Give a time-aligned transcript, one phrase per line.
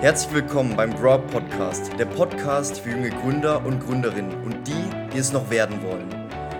[0.00, 5.12] Herzlich willkommen beim Grow Up Podcast, der Podcast für junge Gründer und Gründerinnen und die,
[5.12, 6.08] die es noch werden wollen.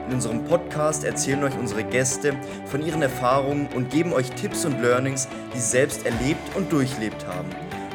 [0.07, 2.35] In unserem Podcast erzählen euch unsere Gäste
[2.67, 7.27] von ihren Erfahrungen und geben euch Tipps und Learnings, die sie selbst erlebt und durchlebt
[7.27, 7.49] haben.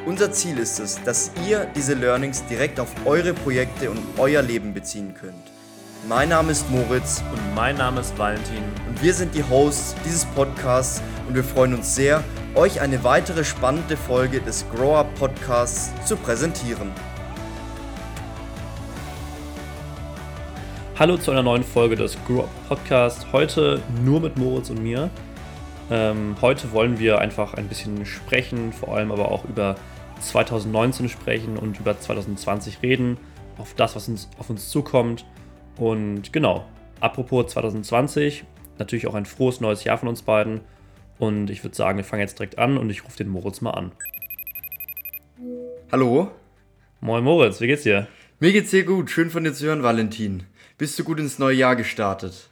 [0.08, 4.74] Unser Ziel ist es, dass ihr diese Learnings direkt auf eure Projekte und euer Leben
[4.74, 5.52] beziehen könnt.
[6.10, 8.64] Mein Name ist Moritz Und mein Name ist Valentin.
[8.90, 12.24] und wir sind die Hosts dieses Podcasts und wir freuen uns sehr,
[12.56, 16.90] euch eine weitere spannende Folge des Grow Up Podcasts zu präsentieren.
[20.98, 23.28] Hallo zu einer neuen Folge des Grow Up Podcast.
[23.34, 25.10] Heute nur mit Moritz und mir.
[25.92, 29.76] Ähm, heute wollen wir einfach ein bisschen sprechen, vor allem aber auch über
[30.22, 33.18] 2019 sprechen und über 2020 reden,
[33.58, 35.26] auf das, was uns, auf uns zukommt.
[35.76, 36.66] Und genau,
[37.02, 38.46] apropos 2020,
[38.80, 40.62] natürlich auch ein frohes neues Jahr von uns beiden.
[41.18, 43.72] Und ich würde sagen, wir fangen jetzt direkt an und ich rufe den Moritz mal
[43.72, 43.92] an.
[45.92, 46.32] Hallo,
[47.06, 48.08] Moin Moritz, wie geht's dir?
[48.40, 49.12] mir geht's sehr gut.
[49.12, 50.44] Schön von dir zu hören, Valentin.
[50.78, 52.50] Bist du gut ins neue Jahr gestartet?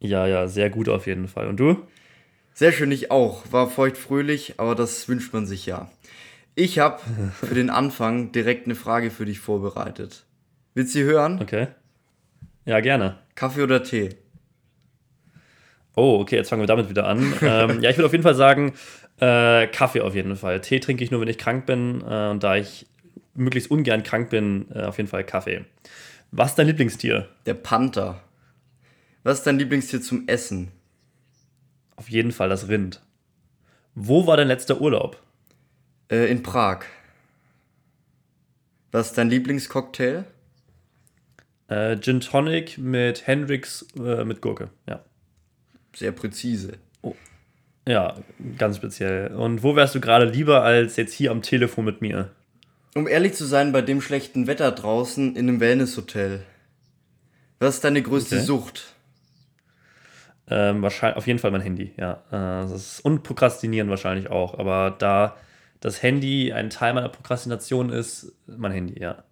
[0.00, 1.46] Ja, ja, sehr gut auf jeden Fall.
[1.46, 1.76] Und du?
[2.52, 3.52] Sehr schön, ich auch.
[3.52, 5.88] War feuchtfröhlich, aber das wünscht man sich ja.
[6.54, 7.00] Ich habe
[7.40, 10.24] für den Anfang direkt eine Frage für dich vorbereitet.
[10.74, 11.40] Willst du sie hören?
[11.40, 11.68] Okay.
[12.64, 13.18] Ja, gerne.
[13.36, 14.16] Kaffee oder Tee?
[15.98, 17.34] Oh, okay, jetzt fangen wir damit wieder an.
[17.42, 18.74] ähm, ja, ich würde auf jeden Fall sagen,
[19.20, 20.60] äh, Kaffee auf jeden Fall.
[20.60, 22.02] Tee trinke ich nur, wenn ich krank bin.
[22.08, 22.86] Äh, und da ich
[23.34, 25.64] möglichst ungern krank bin, äh, auf jeden Fall Kaffee.
[26.30, 27.28] Was ist dein Lieblingstier?
[27.46, 28.22] Der Panther.
[29.24, 30.70] Was ist dein Lieblingstier zum Essen?
[31.96, 33.02] Auf jeden Fall das Rind.
[33.94, 35.20] Wo war dein letzter Urlaub?
[36.10, 36.84] Äh, in Prag.
[38.92, 40.24] Was ist dein Lieblingscocktail?
[41.66, 44.70] Äh, Gin Tonic mit Hendrix äh, mit Gurke.
[44.86, 45.04] Ja.
[45.94, 46.78] Sehr präzise.
[47.88, 48.16] Ja,
[48.58, 49.34] ganz speziell.
[49.34, 52.30] Und wo wärst du gerade lieber als jetzt hier am Telefon mit mir?
[52.94, 56.42] Um ehrlich zu sein, bei dem schlechten Wetter draußen in einem Wellnesshotel.
[57.60, 58.44] Was ist deine größte Okay.
[58.44, 58.94] Sucht?
[60.50, 62.22] Ähm, wahrscheinlich, auf jeden Fall mein Handy, ja.
[62.28, 64.58] Äh, das ist, und Prokrastinieren wahrscheinlich auch.
[64.58, 65.36] Aber da
[65.80, 69.24] das Handy ein Teil meiner Prokrastination ist, mein Handy, ja.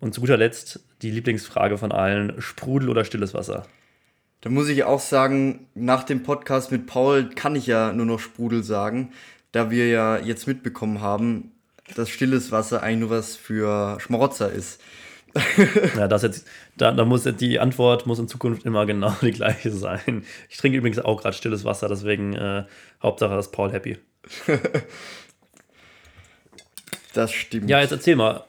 [0.00, 3.66] Und zu guter Letzt die Lieblingsfrage von allen: Sprudel oder stilles Wasser?
[4.46, 8.20] Da muss ich auch sagen, nach dem Podcast mit Paul kann ich ja nur noch
[8.20, 9.10] Sprudel sagen,
[9.50, 11.50] da wir ja jetzt mitbekommen haben,
[11.96, 14.80] dass stilles Wasser eigentlich nur was für Schmarotzer ist.
[15.96, 16.46] Ja, das jetzt,
[16.76, 20.24] da, da muss jetzt die Antwort muss in Zukunft immer genau die gleiche sein.
[20.48, 22.66] Ich trinke übrigens auch gerade stilles Wasser, deswegen äh,
[23.02, 23.98] Hauptsache ist Paul happy.
[27.14, 27.68] Das stimmt.
[27.68, 28.44] Ja, jetzt erzähl mal.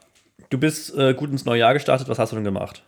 [0.48, 2.84] Du bist äh, gut ins neue Jahr gestartet, was hast du denn gemacht?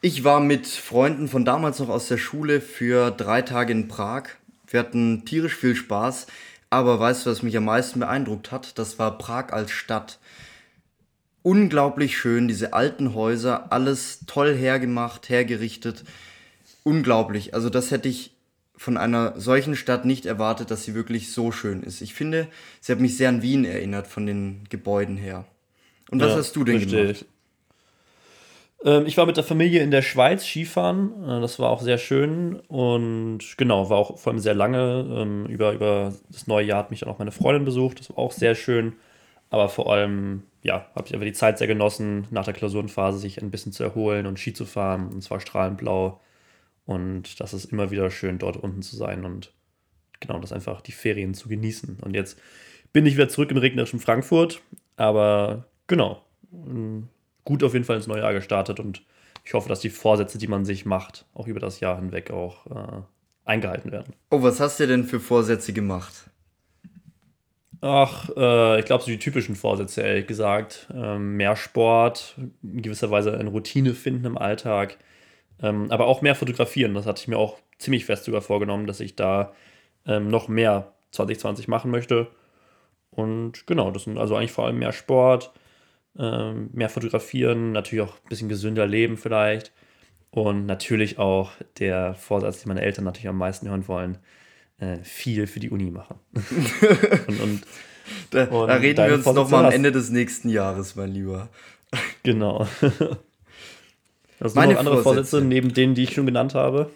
[0.00, 4.28] Ich war mit Freunden von damals noch aus der Schule für drei Tage in Prag.
[4.68, 6.28] Wir hatten tierisch viel Spaß,
[6.70, 8.78] aber weißt du, was mich am meisten beeindruckt hat?
[8.78, 10.20] Das war Prag als Stadt.
[11.42, 16.04] Unglaublich schön, diese alten Häuser, alles toll hergemacht, hergerichtet.
[16.84, 17.54] Unglaublich.
[17.54, 18.36] Also das hätte ich
[18.76, 22.02] von einer solchen Stadt nicht erwartet, dass sie wirklich so schön ist.
[22.02, 22.46] Ich finde,
[22.80, 25.44] sie hat mich sehr an Wien erinnert von den Gebäuden her.
[26.08, 27.26] Und was Ja, hast du denn verstehe gemacht?
[28.80, 28.86] Ich.
[28.86, 31.24] Ähm, ich war mit der Familie in der Schweiz Skifahren.
[31.24, 35.06] Äh, das war auch sehr schön und genau, war auch vor allem sehr lange.
[35.10, 38.00] Ähm, über, über das neue Jahr hat mich dann auch meine Freundin besucht.
[38.00, 38.94] Das war auch sehr schön.
[39.50, 43.40] Aber vor allem, ja, habe ich einfach die Zeit sehr genossen, nach der Klausurenphase sich
[43.42, 45.08] ein bisschen zu erholen und Ski zu fahren.
[45.08, 46.20] Und zwar strahlend blau.
[46.84, 49.52] Und das ist immer wieder schön, dort unten zu sein und
[50.20, 51.98] genau, das einfach die Ferien zu genießen.
[52.00, 52.38] Und jetzt
[52.92, 54.62] bin ich wieder zurück im regnerischen Frankfurt.
[54.96, 56.22] Aber genau,
[56.52, 57.08] ähm,
[57.48, 59.00] gut auf jeden Fall ins neue Jahr gestartet und
[59.42, 62.66] ich hoffe, dass die Vorsätze, die man sich macht, auch über das Jahr hinweg auch
[62.66, 63.00] äh,
[63.46, 64.12] eingehalten werden.
[64.28, 66.28] Oh, was hast du denn für Vorsätze gemacht?
[67.80, 70.88] Ach, äh, ich glaube, so die typischen Vorsätze, ehrlich gesagt.
[70.94, 74.98] Ähm, mehr Sport, in gewisser Weise eine Routine finden im Alltag,
[75.62, 76.92] ähm, aber auch mehr fotografieren.
[76.92, 79.54] Das hatte ich mir auch ziemlich fest sogar vorgenommen, dass ich da
[80.04, 82.26] ähm, noch mehr 2020 machen möchte.
[83.10, 85.50] Und genau, das sind also eigentlich vor allem mehr Sport,
[86.16, 89.72] ähm, mehr fotografieren, natürlich auch ein bisschen gesünder leben vielleicht.
[90.30, 94.18] Und natürlich auch der Vorsatz, den meine Eltern natürlich am meisten hören wollen,
[94.78, 96.16] äh, viel für die Uni machen.
[97.26, 97.62] und, und
[98.30, 101.48] Da, Und da reden wir uns nochmal am Ende des nächsten Jahres, mein Lieber.
[102.22, 102.66] Genau.
[104.40, 105.30] Hast du Meine noch andere Vorsätze.
[105.30, 106.90] Vorsätze neben denen, die ich schon genannt habe?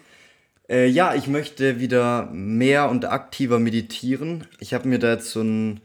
[0.69, 4.45] Äh, ja, ich möchte wieder mehr und aktiver meditieren.
[4.59, 5.81] Ich habe mir da jetzt so ein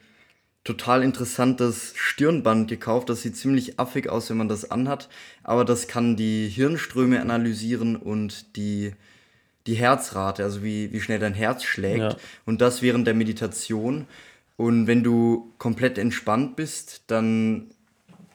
[0.69, 3.09] total interessantes Stirnband gekauft.
[3.09, 5.09] Das sieht ziemlich affig aus, wenn man das anhat.
[5.43, 8.93] Aber das kann die Hirnströme analysieren und die,
[9.67, 12.01] die Herzrate, also wie, wie schnell dein Herz schlägt.
[12.01, 12.17] Ja.
[12.45, 14.07] Und das während der Meditation.
[14.59, 17.71] Und wenn du komplett entspannt bist, dann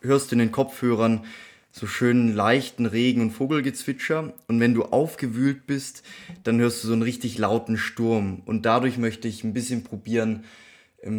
[0.02, 1.26] hörst du in den Kopfhörern
[1.72, 4.34] so schönen leichten Regen und Vogelgezwitscher.
[4.48, 6.02] Und wenn du aufgewühlt bist,
[6.44, 8.42] dann hörst du so einen richtig lauten Sturm.
[8.46, 10.46] Und dadurch möchte ich ein bisschen probieren,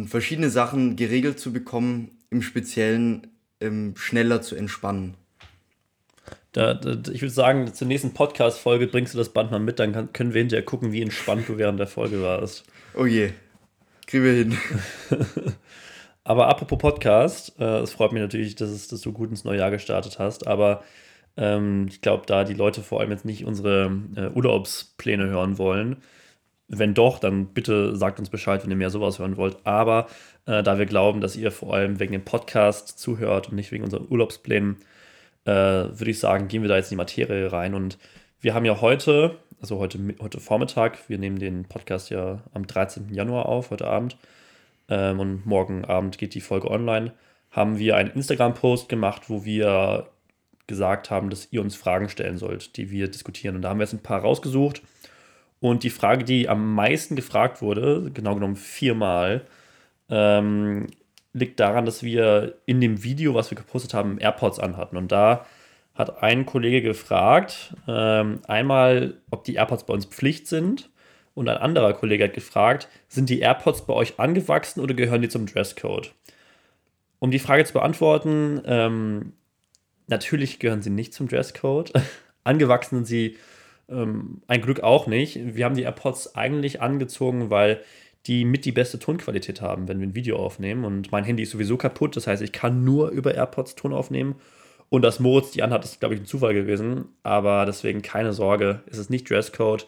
[0.07, 3.27] verschiedene Sachen geregelt zu bekommen, im Speziellen
[3.61, 5.15] ähm, schneller zu entspannen.
[6.51, 9.91] Da, da, ich würde sagen, zur nächsten Podcast-Folge bringst du das Band mal mit, dann
[9.91, 12.63] kann, können wir hinterher gucken, wie entspannt du während der Folge warst.
[12.95, 13.31] Oh je,
[14.07, 14.57] kriegen wir hin.
[16.23, 19.59] aber apropos Podcast, äh, es freut mich natürlich, dass, es, dass du gut ins neue
[19.59, 20.83] Jahr gestartet hast, aber
[21.37, 25.97] ähm, ich glaube, da die Leute vor allem jetzt nicht unsere äh, Urlaubspläne hören wollen,
[26.67, 29.57] wenn doch, dann bitte sagt uns Bescheid, wenn ihr mehr sowas hören wollt.
[29.65, 30.07] Aber
[30.45, 33.83] äh, da wir glauben, dass ihr vor allem wegen dem Podcast zuhört und nicht wegen
[33.83, 34.77] unseren Urlaubsplänen,
[35.45, 37.75] äh, würde ich sagen, gehen wir da jetzt in die Materie rein.
[37.75, 37.97] Und
[38.41, 43.13] wir haben ja heute, also heute, heute Vormittag, wir nehmen den Podcast ja am 13.
[43.13, 44.17] Januar auf, heute Abend.
[44.89, 47.13] Ähm, und morgen Abend geht die Folge online.
[47.51, 50.07] Haben wir einen Instagram-Post gemacht, wo wir
[50.67, 53.55] gesagt haben, dass ihr uns Fragen stellen sollt, die wir diskutieren.
[53.55, 54.81] Und da haben wir jetzt ein paar rausgesucht.
[55.65, 59.47] Und die Frage, die am meisten gefragt wurde, genau genommen viermal,
[60.11, 60.85] ähm,
[61.33, 64.95] liegt daran, dass wir in dem Video, was wir gepostet haben, AirPods anhatten.
[64.95, 65.47] Und da
[65.95, 70.91] hat ein Kollege gefragt, ähm, einmal, ob die AirPods bei uns Pflicht sind.
[71.33, 75.29] Und ein anderer Kollege hat gefragt, sind die AirPods bei euch angewachsen oder gehören die
[75.29, 76.13] zum Dresscode?
[77.17, 79.33] Um die Frage zu beantworten, ähm,
[80.05, 81.91] natürlich gehören sie nicht zum Dresscode.
[82.43, 83.37] angewachsen sind sie
[83.89, 85.55] ähm, ein Glück auch nicht.
[85.55, 87.81] Wir haben die AirPods eigentlich angezogen, weil
[88.27, 90.83] die mit die beste Tonqualität haben, wenn wir ein Video aufnehmen.
[90.83, 94.35] Und mein Handy ist sowieso kaputt, das heißt, ich kann nur über AirPods Ton aufnehmen.
[94.89, 97.05] Und dass Moritz die anhat, ist, glaube ich, ein Zufall gewesen.
[97.23, 99.87] Aber deswegen keine Sorge, es ist nicht Dresscode.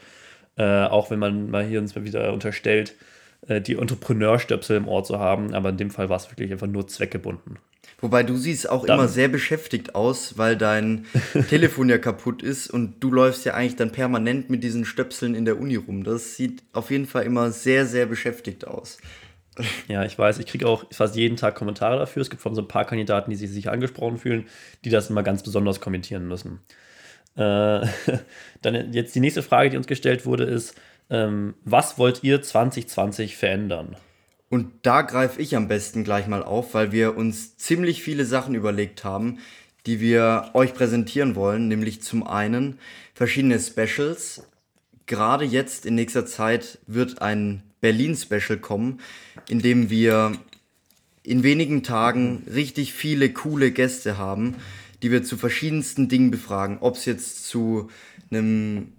[0.58, 2.96] Äh, auch wenn man mal hier uns mal wieder unterstellt,
[3.48, 5.54] äh, die Entrepreneurstöpsel im Ohr zu haben.
[5.54, 7.60] Aber in dem Fall war es wirklich einfach nur zweckgebunden.
[8.00, 11.06] Wobei du siehst auch dann, immer sehr beschäftigt aus, weil dein
[11.50, 15.46] Telefon ja kaputt ist und du läufst ja eigentlich dann permanent mit diesen Stöpseln in
[15.46, 16.04] der Uni rum.
[16.04, 18.98] Das sieht auf jeden Fall immer sehr, sehr beschäftigt aus.
[19.88, 22.22] Ja, ich weiß, ich kriege auch fast jeden Tag Kommentare dafür.
[22.22, 24.46] Es gibt von so ein paar Kandidaten, die sich sicher angesprochen fühlen,
[24.86, 26.60] die das immer ganz besonders kommentieren müssen.
[27.36, 27.88] Äh,
[28.62, 30.76] dann jetzt die nächste Frage, die uns gestellt wurde, ist,
[31.10, 33.96] ähm, was wollt ihr 2020 verändern?
[34.50, 38.56] Und da greife ich am besten gleich mal auf, weil wir uns ziemlich viele Sachen
[38.56, 39.40] überlegt haben,
[39.86, 42.80] die wir euch präsentieren wollen, nämlich zum einen
[43.14, 44.44] verschiedene Specials.
[45.06, 49.00] Gerade jetzt in nächster Zeit wird ein Berlin-Special kommen,
[49.50, 50.34] in dem wir
[51.24, 54.56] in wenigen Tagen richtig viele coole Gäste haben,
[55.04, 56.78] die wir zu verschiedensten Dingen befragen.
[56.80, 57.90] Ob es jetzt zu
[58.32, 58.94] einem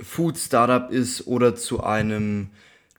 [0.00, 2.50] Food-Startup ist oder zu einem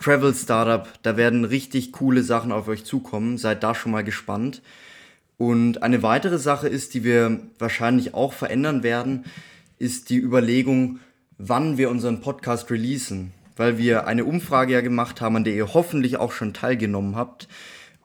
[0.03, 0.89] Travel Startup.
[1.01, 3.37] Da werden richtig coole Sachen auf euch zukommen.
[3.37, 4.61] Seid da schon mal gespannt.
[5.37, 9.23] Und eine weitere Sache ist, die wir wahrscheinlich auch verändern werden,
[9.79, 10.99] ist die Überlegung,
[11.37, 13.31] wann wir unseren Podcast releasen.
[13.55, 17.47] Weil wir eine Umfrage ja gemacht haben, an der ihr hoffentlich auch schon teilgenommen habt.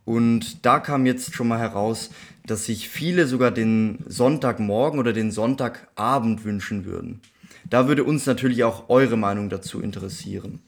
[0.05, 2.11] Und da kam jetzt schon mal heraus,
[2.47, 7.21] dass sich viele sogar den Sonntagmorgen oder den Sonntagabend wünschen würden.
[7.69, 10.61] Da würde uns natürlich auch eure Meinung dazu interessieren.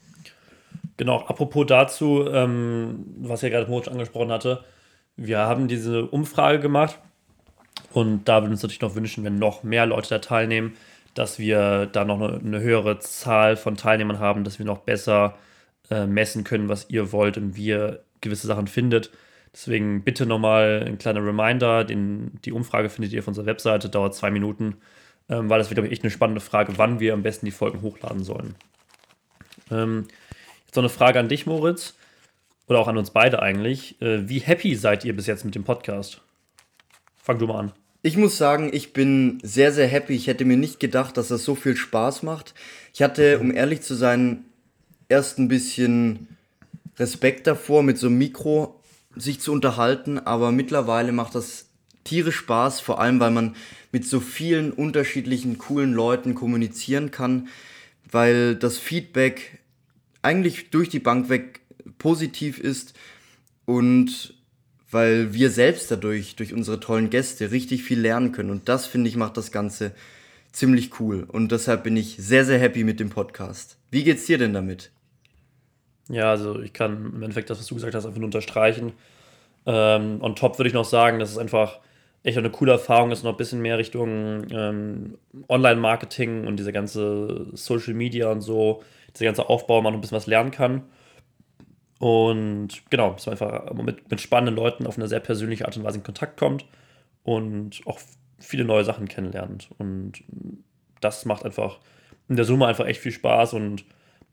[1.01, 4.63] Genau, apropos dazu, ähm, was ja gerade Moritz angesprochen hatte,
[5.17, 6.99] wir haben diese Umfrage gemacht
[7.95, 10.77] und da würden wir uns natürlich noch wünschen, wenn noch mehr Leute da teilnehmen,
[11.15, 15.39] dass wir da noch eine, eine höhere Zahl von Teilnehmern haben, dass wir noch besser
[15.91, 19.11] äh, messen können, was ihr wollt und wie ihr gewisse Sachen findet.
[19.55, 24.15] Deswegen bitte nochmal ein kleiner Reminder, den, die Umfrage findet ihr auf unserer Webseite, dauert
[24.15, 24.77] zwei Minuten,
[25.31, 27.53] ähm, weil das wird, glaube ich, echt eine spannende Frage, wann wir am besten die
[27.53, 28.55] Folgen hochladen sollen.
[29.71, 30.07] Ähm,
[30.73, 31.95] so eine Frage an dich, Moritz,
[32.67, 34.01] oder auch an uns beide eigentlich.
[34.01, 36.21] Äh, wie happy seid ihr bis jetzt mit dem Podcast?
[37.17, 37.73] Fang du mal an.
[38.03, 40.15] Ich muss sagen, ich bin sehr, sehr happy.
[40.15, 42.55] Ich hätte mir nicht gedacht, dass das so viel Spaß macht.
[42.95, 44.45] Ich hatte, um ehrlich zu sein,
[45.09, 46.29] erst ein bisschen
[46.99, 48.81] Respekt davor, mit so einem Mikro
[49.17, 51.67] sich zu unterhalten, aber mittlerweile macht das
[52.05, 53.57] tierisch Spaß, vor allem weil man
[53.93, 57.49] mit so vielen unterschiedlichen coolen Leuten kommunizieren kann,
[58.11, 59.60] weil das Feedback
[60.23, 61.61] eigentlich durch die Bank weg
[61.99, 62.95] positiv ist
[63.65, 64.35] und
[64.91, 68.51] weil wir selbst dadurch, durch unsere tollen Gäste, richtig viel lernen können.
[68.51, 69.93] Und das, finde ich, macht das Ganze
[70.51, 71.25] ziemlich cool.
[71.29, 73.79] Und deshalb bin ich sehr, sehr happy mit dem Podcast.
[73.93, 74.91] Wie geht's dir denn damit?
[76.09, 78.93] Ja, also ich kann im Endeffekt das, was du gesagt hast, einfach nur unterstreichen.
[79.65, 81.79] Ähm, on top würde ich noch sagen, dass es einfach
[82.25, 87.47] echt eine coole Erfahrung ist, noch ein bisschen mehr Richtung ähm, Online-Marketing und diese ganze
[87.53, 88.83] Social Media und so
[89.15, 90.83] dieser ganze Aufbau man noch ein bisschen was lernen kann.
[91.99, 95.85] Und genau, dass man einfach mit, mit spannenden Leuten auf eine sehr persönliche Art und
[95.85, 96.65] Weise in Kontakt kommt
[97.25, 98.01] und auch
[98.39, 99.69] viele neue Sachen kennenlernt.
[99.79, 100.25] Und
[101.01, 101.79] das macht einfach
[102.29, 103.85] in der Summe einfach echt viel Spaß und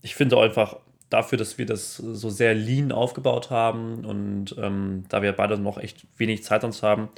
[0.02, 0.78] ich finde auch einfach
[1.10, 5.78] dafür, dass wir das so sehr lean aufgebaut haben und ähm, da wir beide noch
[5.78, 7.10] echt wenig Zeit sonst haben,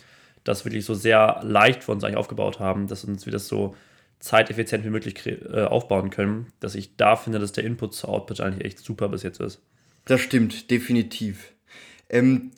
[0.43, 3.75] das wirklich so sehr leicht für uns eigentlich aufgebaut haben, dass uns wir das so
[4.19, 8.41] zeiteffizient wie möglich äh, aufbauen können, dass ich da finde, dass der Input zu Output
[8.41, 9.61] eigentlich echt super bis jetzt ist.
[10.05, 11.53] Das stimmt, definitiv.
[12.09, 12.51] Ähm,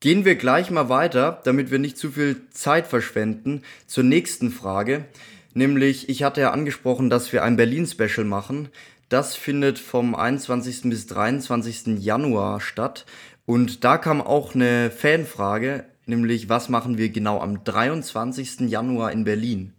[0.00, 5.06] gehen wir gleich mal weiter, damit wir nicht zu viel Zeit verschwenden, zur nächsten Frage.
[5.54, 8.68] Nämlich, ich hatte ja angesprochen, dass wir ein Berlin-Special machen.
[9.08, 10.82] Das findet vom 21.
[10.90, 11.98] bis 23.
[11.98, 13.06] Januar statt.
[13.46, 18.60] Und da kam auch eine Fanfrage, nämlich was machen wir genau am 23.
[18.60, 19.73] Januar in Berlin?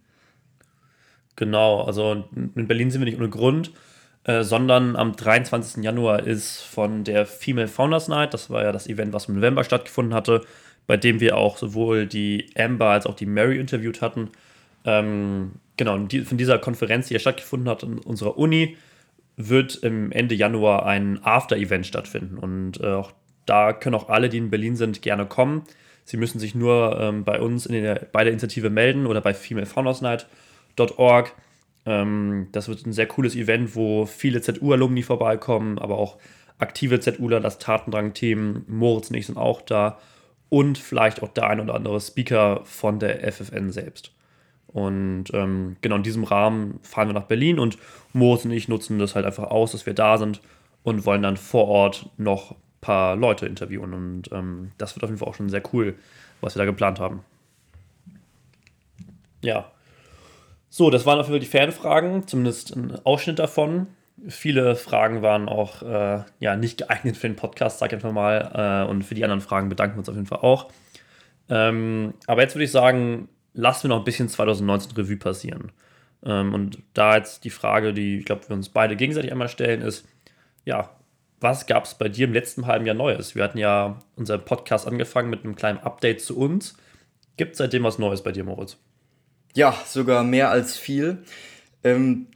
[1.36, 3.72] Genau, also in Berlin sind wir nicht ohne Grund,
[4.24, 5.84] äh, sondern am 23.
[5.84, 9.63] Januar ist von der Female Founders Night, das war ja das Event, was im November
[9.63, 10.42] stattgefunden hatte,
[10.88, 14.30] bei dem wir auch sowohl die Amber als auch die Mary interviewt hatten.
[14.86, 18.77] Ähm, genau, von dieser Konferenz, die ja stattgefunden hat in unserer Uni,
[19.38, 22.38] wird im Ende Januar ein After-Event stattfinden.
[22.38, 23.12] Und äh, auch
[23.46, 25.63] da können auch alle, die in Berlin sind, gerne kommen.
[26.04, 29.34] Sie müssen sich nur ähm, bei uns in der, bei der Initiative melden oder bei
[30.75, 31.34] femalefoundersnight.org.
[31.86, 36.17] Ähm, das wird ein sehr cooles Event, wo viele ZU-Alumni vorbeikommen, aber auch
[36.58, 40.00] aktive ZUler, das Tatendrang-Team, Moritz und ich sind auch da
[40.50, 44.12] und vielleicht auch der ein oder andere Speaker von der FFN selbst.
[44.67, 47.77] Und ähm, genau in diesem Rahmen fahren wir nach Berlin und
[48.13, 50.41] Moritz und ich nutzen das halt einfach aus, dass wir da sind
[50.84, 53.94] und wollen dann vor Ort noch ein paar Leute interviewen.
[53.94, 55.96] Und ähm, das wird auf jeden Fall auch schon sehr cool,
[56.41, 57.22] was wir da geplant haben.
[59.41, 59.72] Ja.
[60.77, 63.88] So, das waren auf jeden Fall die Fanfragen, zumindest ein Ausschnitt davon.
[64.27, 68.84] Viele Fragen waren auch äh, ja, nicht geeignet für den Podcast, sag ich einfach mal.
[68.86, 70.67] Äh, und für die anderen Fragen bedanken wir uns auf jeden Fall auch.
[71.48, 75.72] Ähm, aber jetzt würde ich sagen, lassen wir noch ein bisschen 2019 Revue passieren.
[76.25, 79.82] Ähm, und da jetzt die Frage, die ich glaube, wir uns beide gegenseitig einmal stellen,
[79.82, 80.05] ist,
[80.65, 80.89] ja,
[81.39, 83.34] was gab es bei dir im letzten halben Jahr Neues?
[83.34, 86.75] Wir hatten ja unseren Podcast angefangen mit einem kleinen Update zu uns.
[87.38, 88.77] Gibt es seitdem was Neues bei dir, Moritz?
[89.56, 91.24] Ja, sogar mehr als viel.
[91.82, 92.28] Ähm,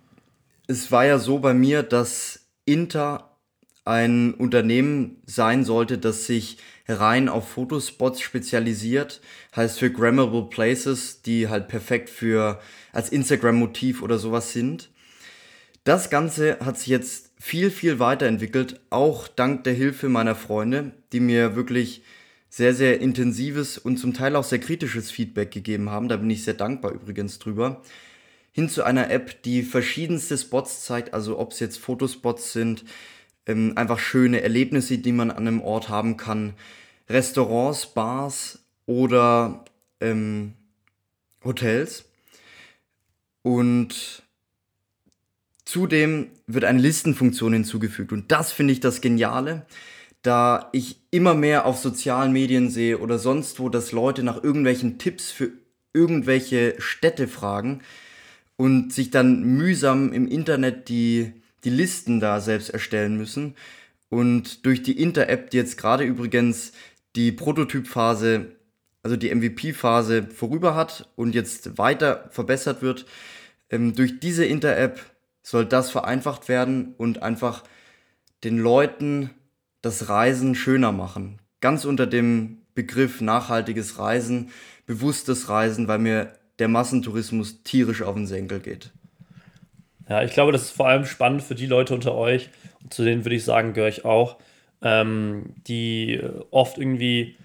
[0.67, 3.35] es war ja so bei mir, dass Inter
[3.83, 9.19] ein Unternehmen sein sollte, das sich rein auf Fotospots spezialisiert,
[9.53, 12.61] heißt für Grammable Places, die halt perfekt für
[12.93, 14.89] als Instagram-Motiv oder sowas sind.
[15.83, 21.19] Das Ganze hat sich jetzt viel, viel weiterentwickelt, auch dank der Hilfe meiner Freunde, die
[21.19, 22.01] mir wirklich
[22.49, 26.09] sehr, sehr intensives und zum Teil auch sehr kritisches Feedback gegeben haben.
[26.09, 27.81] Da bin ich sehr dankbar übrigens drüber.
[28.51, 32.83] Hin zu einer App, die verschiedenste Spots zeigt, also ob es jetzt Fotospots sind,
[33.45, 36.53] ähm, einfach schöne Erlebnisse, die man an einem Ort haben kann,
[37.07, 39.63] Restaurants, Bars oder
[40.01, 40.53] ähm,
[41.43, 42.05] Hotels.
[43.43, 44.23] Und
[45.65, 48.11] zudem wird eine Listenfunktion hinzugefügt.
[48.11, 49.65] Und das finde ich das Geniale,
[50.21, 54.97] da ich immer mehr auf sozialen Medien sehe oder sonst wo, dass Leute nach irgendwelchen
[54.97, 55.51] Tipps für
[55.93, 57.81] irgendwelche Städte fragen
[58.57, 61.33] und sich dann mühsam im Internet die,
[61.63, 63.55] die Listen da selbst erstellen müssen.
[64.09, 66.73] Und durch die Inter-App, die jetzt gerade übrigens
[67.15, 68.51] die Prototypphase,
[69.03, 73.05] also die MVP-Phase vorüber hat und jetzt weiter verbessert wird.
[73.69, 74.99] Ähm, durch diese Inter-App
[75.41, 77.63] soll das vereinfacht werden und einfach
[78.43, 79.29] den Leuten
[79.81, 81.39] das Reisen schöner machen.
[81.61, 84.49] Ganz unter dem Begriff nachhaltiges Reisen,
[84.85, 88.91] bewusstes Reisen, weil mir der Massentourismus tierisch auf den Senkel geht.
[90.07, 92.49] Ja, ich glaube, das ist vor allem spannend für die Leute unter euch,
[92.89, 94.37] zu denen würde ich sagen, gehöre ich auch,
[94.81, 96.19] ähm, die
[96.51, 97.35] oft irgendwie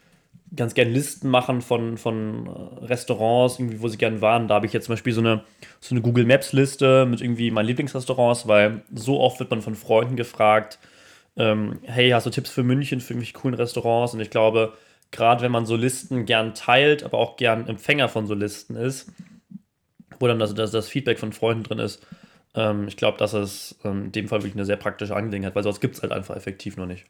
[0.56, 4.48] ganz gerne Listen machen von, von äh, Restaurants, irgendwie, wo sie gerne waren.
[4.48, 5.42] Da habe ich jetzt zum Beispiel so eine,
[5.80, 9.74] so eine Google Maps Liste mit irgendwie meinen Lieblingsrestaurants, weil so oft wird man von
[9.74, 10.78] Freunden gefragt,
[11.36, 14.14] ähm, hey, hast du Tipps für München, für irgendwelche coolen Restaurants?
[14.14, 14.74] Und ich glaube,
[15.10, 19.12] gerade wenn man so Listen gern teilt, aber auch gern Empfänger von so Listen ist,
[20.18, 22.06] wo dann das, das, das Feedback von Freunden drin ist,
[22.54, 25.62] ähm, ich glaube, das ist ähm, in dem Fall wirklich eine sehr praktische Angelegenheit, weil
[25.62, 27.06] sonst gibt es halt einfach effektiv noch nicht.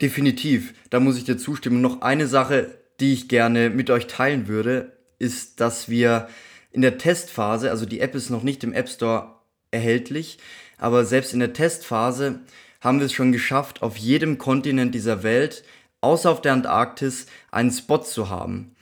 [0.00, 1.82] Definitiv, da muss ich dir zustimmen.
[1.82, 6.28] Noch eine Sache, die ich gerne mit euch teilen würde, ist, dass wir
[6.72, 9.34] in der Testphase, also die App ist noch nicht im App Store
[9.70, 10.38] erhältlich,
[10.78, 12.40] aber selbst in der Testphase
[12.80, 15.64] haben wir es schon geschafft, auf jedem Kontinent dieser Welt,
[16.00, 18.74] außer auf der Antarktis, einen Spot zu haben.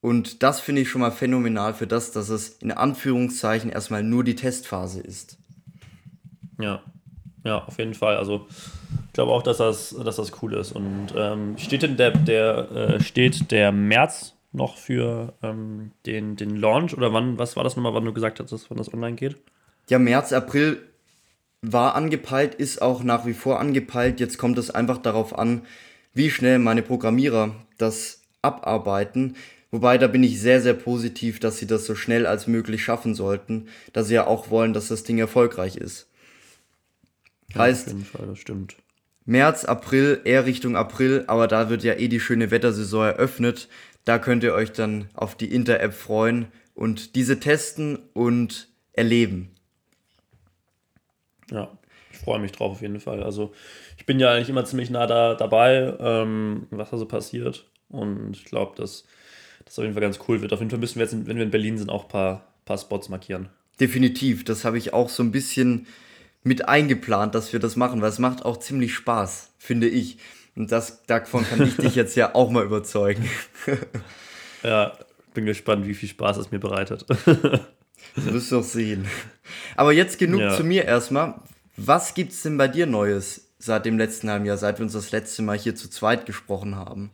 [0.00, 4.22] Und das finde ich schon mal phänomenal für das, dass es in Anführungszeichen erstmal nur
[4.22, 5.38] die Testphase ist.
[6.60, 6.82] Ja,
[7.44, 8.16] ja, auf jeden Fall.
[8.16, 8.46] Also
[9.18, 10.70] glaube auch, dass das, dass das cool ist.
[10.70, 16.54] Und ähm, steht denn der, der, äh, steht der März noch für ähm, den, den
[16.54, 19.36] Launch oder wann, was war das nochmal, wann du gesagt hast, wann das online geht?
[19.90, 20.87] Ja, März, April
[21.62, 24.20] war angepeilt, ist auch nach wie vor angepeilt.
[24.20, 25.62] Jetzt kommt es einfach darauf an,
[26.14, 29.36] wie schnell meine Programmierer das abarbeiten.
[29.70, 33.14] Wobei da bin ich sehr, sehr positiv, dass sie das so schnell als möglich schaffen
[33.14, 36.08] sollten, da sie ja auch wollen, dass das Ding erfolgreich ist.
[37.54, 38.76] Heißt, auf jeden Fall, das stimmt.
[39.24, 43.68] März, April, eher Richtung April, aber da wird ja eh die schöne Wettersaison eröffnet.
[44.06, 49.50] Da könnt ihr euch dann auf die Inter-App freuen und diese testen und erleben.
[51.50, 51.70] Ja,
[52.12, 53.22] ich freue mich drauf auf jeden Fall.
[53.22, 53.52] Also
[53.96, 57.66] ich bin ja eigentlich immer ziemlich nah da, dabei, ähm, was da so passiert.
[57.88, 59.04] Und ich glaube, dass
[59.64, 60.52] das auf jeden Fall ganz cool wird.
[60.52, 62.78] Auf jeden Fall müssen wir jetzt, wenn wir in Berlin sind, auch ein paar, paar
[62.78, 63.48] Spots markieren.
[63.80, 65.86] Definitiv, das habe ich auch so ein bisschen
[66.42, 70.18] mit eingeplant, dass wir das machen, weil es macht auch ziemlich Spaß, finde ich.
[70.56, 73.28] Und das, davon kann ich dich jetzt ja auch mal überzeugen.
[74.62, 74.92] ja,
[75.34, 77.06] bin gespannt, wie viel Spaß es mir bereitet.
[78.14, 79.06] Das wirst du auch sehen.
[79.76, 80.56] Aber jetzt genug ja.
[80.56, 81.34] zu mir erstmal.
[81.76, 84.92] Was gibt es denn bei dir Neues seit dem letzten halben Jahr, seit wir uns
[84.92, 87.10] das letzte Mal hier zu zweit gesprochen haben?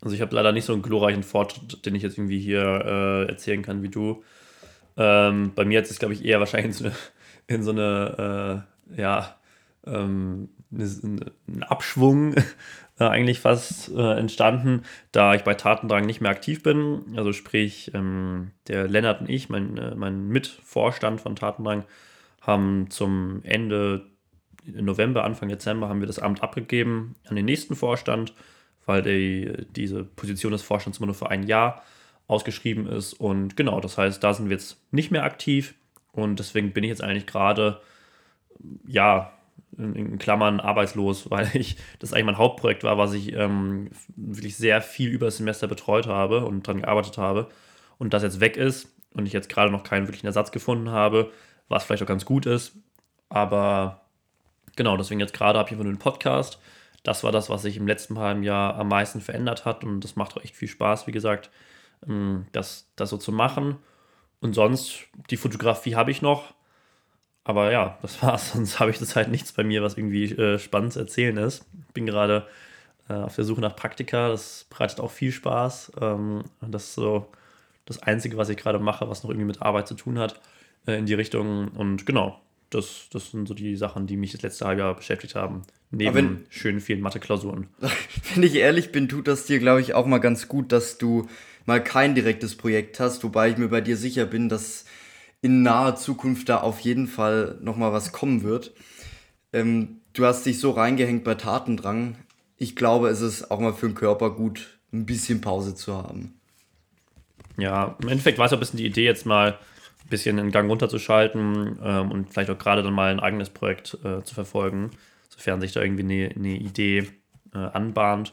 [0.00, 3.28] Also ich habe leider nicht so einen glorreichen Fortschritt, den ich jetzt irgendwie hier äh,
[3.30, 4.22] erzählen kann wie du.
[4.96, 6.94] Ähm, bei mir hat es, glaube ich, eher wahrscheinlich in so eine,
[7.46, 9.36] in so eine äh, ja,
[9.86, 12.34] ähm, ein Abschwung
[12.98, 14.82] äh, eigentlich fast äh, entstanden,
[15.12, 17.14] da ich bei Tatendrang nicht mehr aktiv bin.
[17.16, 21.84] Also sprich, ähm, der Lennart und ich, mein, äh, mein Mitvorstand von Tatendrang,
[22.40, 24.06] haben zum Ende
[24.66, 28.34] November, Anfang Dezember haben wir das Amt abgegeben an den nächsten Vorstand,
[28.86, 31.82] weil die, diese Position des Vorstands immer nur für ein Jahr
[32.26, 33.14] ausgeschrieben ist.
[33.14, 35.74] Und genau, das heißt, da sind wir jetzt nicht mehr aktiv.
[36.12, 37.80] Und deswegen bin ich jetzt eigentlich gerade,
[38.86, 39.32] ja,
[39.76, 44.82] in Klammern arbeitslos, weil ich das eigentlich mein Hauptprojekt war, was ich ähm, wirklich sehr
[44.82, 47.48] viel über das Semester betreut habe und daran gearbeitet habe.
[47.98, 51.30] Und das jetzt weg ist und ich jetzt gerade noch keinen wirklichen Ersatz gefunden habe,
[51.68, 52.76] was vielleicht auch ganz gut ist.
[53.28, 54.02] Aber
[54.76, 56.58] genau, deswegen jetzt gerade habe ich einfach nur einen Podcast.
[57.02, 60.16] Das war das, was sich im letzten halben Jahr am meisten verändert hat und das
[60.16, 61.50] macht auch echt viel Spaß, wie gesagt,
[62.08, 63.76] ähm, das, das so zu machen.
[64.40, 66.54] Und sonst, die Fotografie habe ich noch
[67.44, 68.52] aber ja, das war's.
[68.54, 71.64] Sonst habe ich das halt nichts bei mir, was irgendwie äh, spannend zu erzählen ist.
[71.92, 72.46] Bin gerade
[73.08, 74.28] äh, auf der Suche nach Praktika.
[74.28, 75.92] Das bereitet auch viel Spaß.
[76.00, 77.28] Ähm, das ist so
[77.84, 80.40] das Einzige, was ich gerade mache, was noch irgendwie mit Arbeit zu tun hat
[80.86, 81.68] äh, in die Richtung.
[81.68, 85.34] Und genau, das, das sind so die Sachen, die mich das letzte halbe Jahr beschäftigt
[85.34, 85.62] haben.
[85.90, 87.68] Neben wenn, schönen vielen Mathe-Klausuren.
[88.34, 91.28] Wenn ich ehrlich bin, tut das dir, glaube ich, auch mal ganz gut, dass du
[91.66, 94.86] mal kein direktes Projekt hast, wobei ich mir bei dir sicher bin, dass
[95.44, 98.72] in naher Zukunft da auf jeden Fall nochmal was kommen wird.
[99.52, 102.16] Ähm, du hast dich so reingehängt bei Tatendrang.
[102.56, 106.40] Ich glaube, es ist auch mal für den Körper gut, ein bisschen Pause zu haben.
[107.58, 110.50] Ja, im Endeffekt war es ja ein bisschen die Idee, jetzt mal ein bisschen den
[110.50, 114.92] Gang runterzuschalten ähm, und vielleicht auch gerade dann mal ein eigenes Projekt äh, zu verfolgen,
[115.28, 117.10] sofern sich da irgendwie eine, eine Idee
[117.52, 118.32] äh, anbahnt.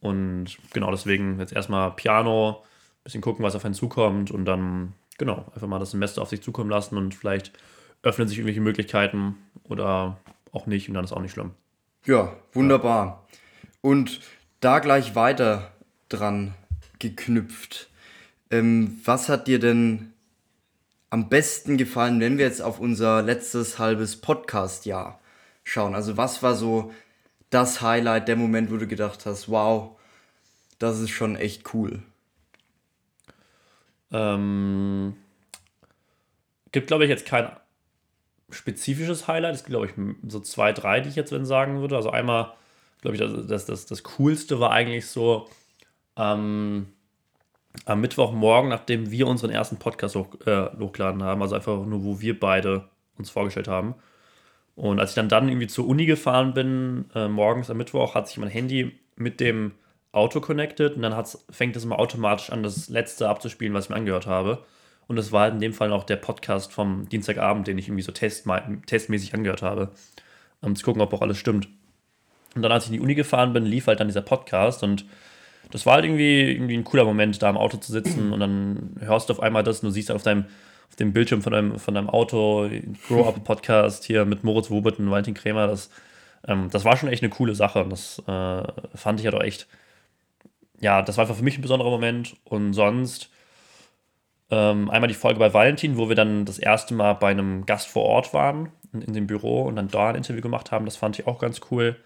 [0.00, 4.94] Und genau deswegen jetzt erstmal Piano, ein bisschen gucken, was auf einen zukommt und dann
[5.18, 7.52] genau, einfach mal das Semester auf sich zukommen lassen und vielleicht
[8.02, 10.18] öffnen sich irgendwelche Möglichkeiten oder
[10.52, 11.52] auch nicht und dann ist auch nicht schlimm.
[12.04, 13.26] Ja, wunderbar.
[13.80, 14.20] Und
[14.60, 15.72] da gleich weiter
[16.08, 16.54] dran
[16.98, 17.90] geknüpft.
[18.50, 20.12] Ähm, was hat dir denn
[21.10, 25.20] am besten gefallen, wenn wir jetzt auf unser letztes halbes Podcast-Jahr
[25.64, 25.94] schauen?
[25.94, 26.92] Also was war so
[27.50, 29.98] das Highlight, der Moment, wo du gedacht hast, wow,
[30.78, 32.02] das ist schon echt cool?
[34.16, 35.14] Ähm,
[36.72, 37.50] gibt, glaube ich, jetzt kein
[38.50, 39.54] spezifisches Highlight.
[39.54, 39.92] Es gibt, glaube ich,
[40.28, 41.96] so zwei, drei, die ich jetzt sagen würde.
[41.96, 42.52] Also einmal,
[43.02, 45.48] glaube ich, das, das, das, das Coolste war eigentlich so
[46.16, 46.86] ähm,
[47.84, 52.20] am Mittwochmorgen, nachdem wir unseren ersten Podcast hoch, äh, hochgeladen haben, also einfach nur, wo
[52.20, 53.94] wir beide uns vorgestellt haben.
[54.76, 58.28] Und als ich dann, dann irgendwie zur Uni gefahren bin, äh, morgens am Mittwoch, hat
[58.28, 59.72] sich mein Handy mit dem
[60.16, 63.96] Auto connected und dann fängt es immer automatisch an, das letzte abzuspielen, was ich mir
[63.96, 64.64] angehört habe.
[65.06, 68.02] Und das war halt in dem Fall auch der Podcast vom Dienstagabend, den ich irgendwie
[68.02, 68.46] so test,
[68.86, 69.92] testmäßig angehört habe,
[70.60, 71.68] um zu gucken, ob auch alles stimmt.
[72.56, 75.04] Und dann, als ich in die Uni gefahren bin, lief halt dann dieser Podcast und
[75.70, 78.96] das war halt irgendwie, irgendwie ein cooler Moment, da im Auto zu sitzen und dann
[79.00, 80.46] hörst du auf einmal das und du siehst auf deinem
[80.88, 82.70] auf dem Bildschirm von deinem, von deinem Auto,
[83.08, 85.90] Grow Up Podcast hier mit Moritz Wobert und Valentin Krämer, das,
[86.46, 88.62] ähm, das war schon echt eine coole Sache und das äh,
[88.94, 89.66] fand ich halt auch echt,
[90.80, 92.36] ja, das war einfach für mich ein besonderer Moment.
[92.44, 93.30] Und sonst
[94.50, 97.88] ähm, einmal die Folge bei Valentin, wo wir dann das erste Mal bei einem Gast
[97.88, 98.70] vor Ort waren.
[98.92, 100.84] in, in dem Büro und dann da ein Interview gemacht haben.
[100.84, 101.96] Das fand ich auch ganz cool.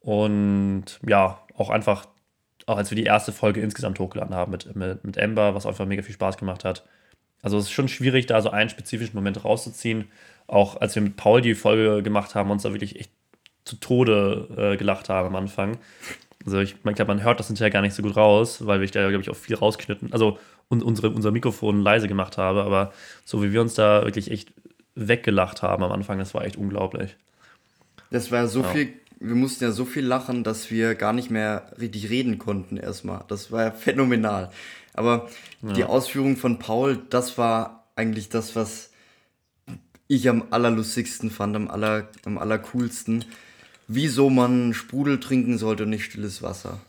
[0.00, 2.06] Und ja, auch einfach,
[2.66, 5.86] auch als wir die erste Folge insgesamt hochgeladen haben mit, mit, mit Ember, was einfach
[5.86, 6.84] mega viel Spaß gemacht hat.
[7.42, 10.10] Also es ist schon schwierig, da so einen spezifischen Moment rauszuziehen.
[10.46, 13.12] Auch als wir mit Paul die Folge gemacht haben, uns da wirklich echt
[13.64, 15.78] zu Tode äh, gelacht haben am Anfang.
[16.44, 18.90] Also ich, ich glaube, man hört das hinterher gar nicht so gut raus, weil ich
[18.90, 22.62] da, glaube ich, auch viel rausknitten, also und unsere, unser Mikrofon leise gemacht habe.
[22.62, 22.92] Aber
[23.24, 24.52] so wie wir uns da wirklich echt
[24.94, 27.16] weggelacht haben am Anfang, das war echt unglaublich.
[28.10, 28.68] Das war so ja.
[28.68, 32.76] viel, wir mussten ja so viel lachen, dass wir gar nicht mehr richtig reden konnten
[32.76, 33.24] erstmal.
[33.28, 34.50] Das war ja phänomenal.
[34.94, 35.28] Aber
[35.62, 35.72] ja.
[35.72, 38.90] die Ausführung von Paul, das war eigentlich das, was
[40.06, 43.24] ich am allerlustigsten fand, am, aller, am allercoolsten.
[43.88, 46.80] Wieso man Sprudel trinken sollte und nicht stilles Wasser.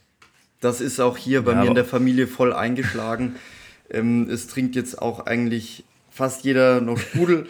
[0.60, 3.36] Das ist auch hier bei ja, mir in der Familie voll eingeschlagen.
[3.90, 7.48] ähm, es trinkt jetzt auch eigentlich fast jeder noch Sprudel.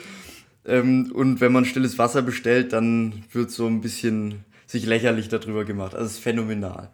[0.66, 5.66] ähm, und wenn man stilles Wasser bestellt, dann wird so ein bisschen sich lächerlich darüber
[5.66, 5.96] gemacht.
[5.96, 6.92] Also es ist phänomenal.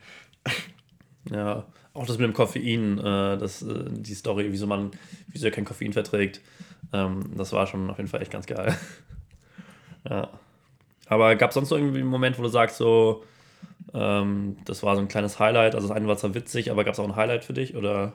[1.30, 4.91] Ja, auch das mit dem Koffein, äh, das, äh, die Story, wieso man,
[5.28, 6.39] wieso er kein Koffein verträgt,
[6.94, 8.78] ähm, das war schon auf jeden Fall echt ganz geil.
[10.10, 10.30] ja.
[11.08, 13.24] Aber gab es sonst noch irgendwie einen Moment, wo du sagst, so,
[13.94, 15.76] ähm, das war so ein kleines Highlight?
[15.76, 17.76] Also das eine war zwar witzig, aber gab es auch ein Highlight für dich?
[17.76, 18.13] Oder?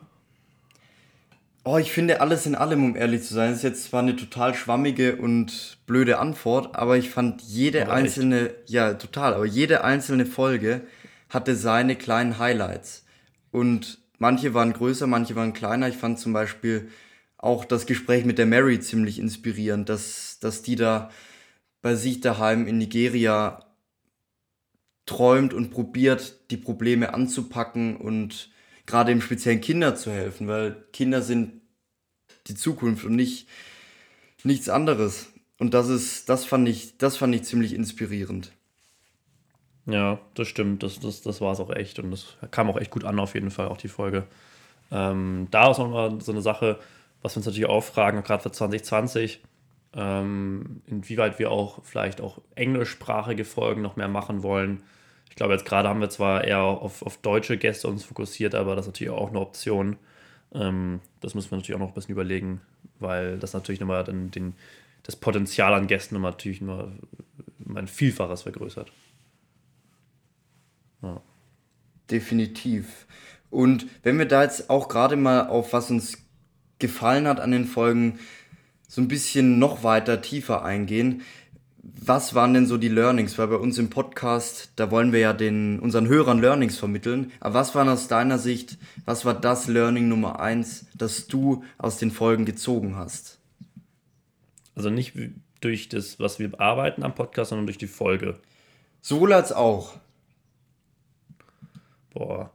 [1.63, 3.51] Oh, ich finde alles in allem, um ehrlich zu sein.
[3.51, 7.93] Das ist jetzt zwar eine total schwammige und blöde Antwort, aber ich fand jede aber
[7.93, 8.71] einzelne, echt?
[8.71, 10.83] ja, total, aber jede einzelne Folge
[11.29, 13.05] hatte seine kleinen Highlights.
[13.53, 15.89] Und manche waren größer, manche waren kleiner.
[15.89, 16.89] Ich fand zum Beispiel
[17.37, 21.11] auch das Gespräch mit der Mary ziemlich inspirierend, dass, dass die da
[21.83, 23.65] bei sich daheim in Nigeria
[25.07, 28.51] träumt und probiert, die Probleme anzupacken und
[28.87, 31.61] gerade im speziellen Kinder zu helfen, weil Kinder sind
[32.47, 33.49] die Zukunft und nicht
[34.45, 35.33] nichts anderes.
[35.59, 38.53] Und das ist, das fand ich, das fand ich ziemlich inspirierend.
[39.87, 40.83] Ja, das stimmt.
[40.83, 41.99] Das, das, das war es auch echt.
[41.99, 44.27] Und das kam auch echt gut an, auf jeden Fall, auch die Folge.
[44.91, 46.79] Ähm, da ist nochmal so eine Sache,
[47.23, 49.41] was wir uns natürlich auch fragen, gerade für 2020,
[49.95, 54.83] ähm, inwieweit wir auch vielleicht auch englischsprachige Folgen noch mehr machen wollen.
[55.29, 58.77] Ich glaube, jetzt gerade haben wir zwar eher auf, auf deutsche Gäste uns fokussiert, aber
[58.77, 59.97] das ist natürlich auch eine Option.
[60.53, 62.61] Ähm, das müssen wir natürlich auch noch ein bisschen überlegen,
[62.99, 64.55] weil das natürlich nochmal den, den,
[65.03, 66.93] das Potenzial an Gästen natürlich nur
[67.75, 68.93] ein Vielfaches vergrößert.
[71.03, 71.21] Ja.
[72.11, 73.07] Definitiv.
[73.51, 76.19] Und wenn wir da jetzt auch gerade mal auf was uns
[76.79, 78.19] gefallen hat an den Folgen,
[78.91, 81.23] so ein bisschen noch weiter tiefer eingehen.
[81.83, 83.39] Was waren denn so die Learnings?
[83.39, 87.31] Weil bei uns im Podcast, da wollen wir ja den, unseren Hörern Learnings vermitteln.
[87.39, 91.99] Aber was waren aus deiner Sicht, was war das Learning Nummer eins, das du aus
[91.99, 93.39] den Folgen gezogen hast?
[94.75, 95.15] Also nicht
[95.61, 98.41] durch das, was wir bearbeiten am Podcast, sondern durch die Folge.
[99.03, 99.95] Sowohl als auch.
[102.13, 102.51] Boah.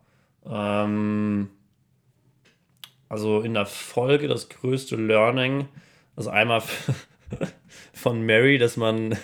[0.45, 1.49] Ähm,
[3.07, 5.69] also in der Folge das größte Learning,
[6.15, 6.61] also einmal
[7.93, 9.17] von Mary, dass man,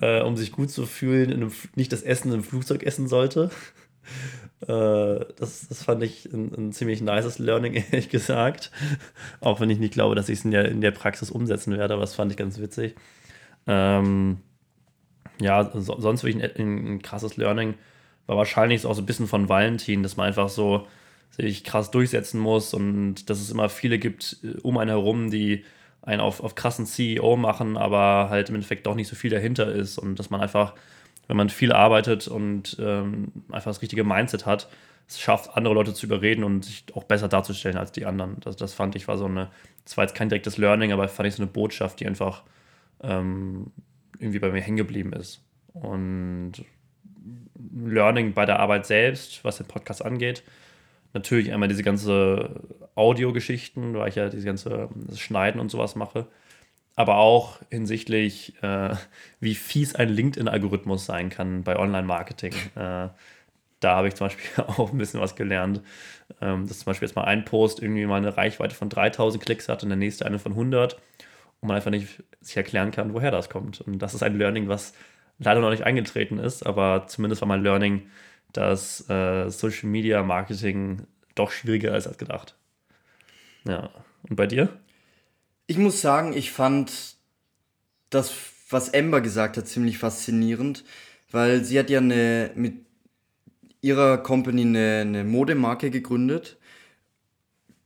[0.00, 3.50] äh, um sich gut zu fühlen, nicht das Essen im Flugzeug essen sollte.
[4.62, 8.70] Äh, das, das fand ich ein, ein, ziemlich nices Learning, ehrlich gesagt.
[9.40, 11.94] Auch wenn ich nicht glaube, dass ich es in der, in der Praxis umsetzen werde,
[11.94, 12.94] aber das fand ich ganz witzig.
[13.66, 14.40] Ähm,
[15.40, 17.74] ja, so, sonst wirklich ein, ein, krasses Learning
[18.26, 20.86] war wahrscheinlich auch so ein bisschen von Valentin, dass man einfach so
[21.30, 25.64] sich krass durchsetzen muss und dass es immer viele gibt äh, um einen herum, die
[26.02, 29.70] einen auf, auf krassen CEO machen, aber halt im Endeffekt doch nicht so viel dahinter
[29.70, 30.74] ist und dass man einfach,
[31.28, 34.68] wenn man viel arbeitet und ähm, einfach das richtige Mindset hat,
[35.08, 38.36] es schafft, andere Leute zu überreden und sich auch besser darzustellen als die anderen.
[38.40, 39.48] Das, das fand ich war so eine,
[39.84, 42.42] das war jetzt kein direktes Learning, aber fand ich so eine Botschaft, die einfach
[43.02, 43.72] ähm,
[44.18, 45.42] irgendwie bei mir hängen geblieben ist.
[45.72, 46.52] Und
[47.84, 50.42] Learning bei der Arbeit selbst, was den Podcast angeht,
[51.12, 52.60] natürlich einmal diese ganze
[53.00, 56.26] Audiogeschichten, weil ich ja diese ganze Schneiden und sowas mache.
[56.96, 58.94] Aber auch hinsichtlich, äh,
[59.40, 62.52] wie fies ein LinkedIn-Algorithmus sein kann bei Online-Marketing.
[62.76, 63.08] Äh,
[63.80, 65.80] da habe ich zum Beispiel auch ein bisschen was gelernt.
[66.40, 69.68] Ähm, dass zum Beispiel jetzt mal ein Post irgendwie mal eine Reichweite von 3000 Klicks
[69.68, 70.94] hat und der nächste eine von 100
[71.60, 73.80] und man einfach nicht sich erklären kann, woher das kommt.
[73.80, 74.94] Und das ist ein Learning, was
[75.38, 78.08] leider noch nicht eingetreten ist, aber zumindest war mein Learning,
[78.52, 82.56] dass äh, Social Media Marketing doch schwieriger ist als gedacht.
[83.64, 83.90] Ja.
[84.28, 84.68] Und bei dir?
[85.66, 87.16] Ich muss sagen, ich fand
[88.10, 88.32] das,
[88.68, 90.84] was Amber gesagt hat, ziemlich faszinierend,
[91.30, 92.74] weil sie hat ja eine, mit
[93.80, 96.58] ihrer Company eine, eine Modemarke gegründet,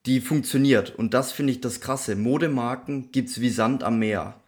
[0.06, 0.94] die funktioniert.
[0.94, 2.16] Und das finde ich das Krasse.
[2.16, 4.40] Modemarken gibt es wie Sand am Meer.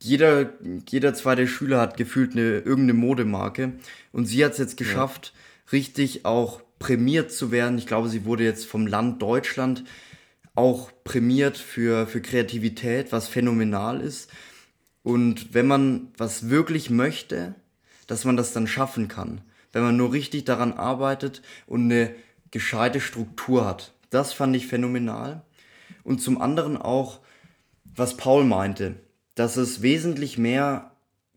[0.00, 0.52] jeder,
[0.88, 3.72] jeder zweite Schüler hat gefühlt eine irgendeine Modemarke
[4.12, 5.70] und sie hat es jetzt geschafft, ja.
[5.72, 7.78] richtig auch prämiert zu werden.
[7.78, 9.84] Ich glaube, sie wurde jetzt vom Land Deutschland
[10.54, 14.30] auch prämiert für, für Kreativität, was phänomenal ist.
[15.02, 17.54] Und wenn man was wirklich möchte,
[18.06, 19.40] dass man das dann schaffen kann.
[19.72, 22.14] Wenn man nur richtig daran arbeitet und eine
[22.50, 23.92] gescheite Struktur hat.
[24.10, 25.42] Das fand ich phänomenal.
[26.04, 27.20] Und zum anderen auch,
[27.84, 28.94] was Paul meinte,
[29.34, 30.92] dass es wesentlich mehr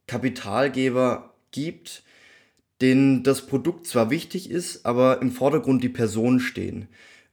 [0.06, 2.04] Kapitalgeber gibt,
[2.82, 6.88] denen das Produkt zwar wichtig ist, aber im Vordergrund die Personen stehen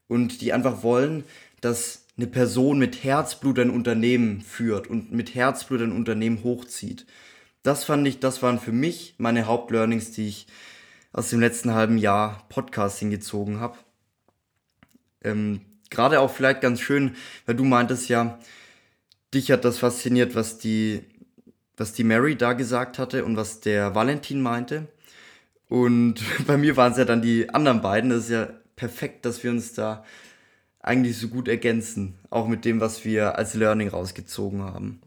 [0.08, 1.24] und die einfach wollen,
[1.64, 7.06] dass eine Person mit Herzblut ein Unternehmen führt und mit Herzblut ein Unternehmen hochzieht.
[7.62, 10.46] Das fand ich, das waren für mich meine Hauptlearnings, die ich
[11.12, 13.78] aus dem letzten halben Jahr Podcasting gezogen habe.
[15.22, 18.38] Ähm, Gerade auch vielleicht ganz schön, weil du meintest ja,
[19.32, 21.02] dich hat das fasziniert, was die,
[21.76, 24.88] was die Mary da gesagt hatte und was der Valentin meinte.
[25.68, 28.10] Und bei mir waren es ja dann die anderen beiden.
[28.10, 30.04] Das ist ja perfekt, dass wir uns da
[30.84, 32.14] eigentlich so gut ergänzen.
[32.30, 35.00] Auch mit dem, was wir als Learning rausgezogen haben.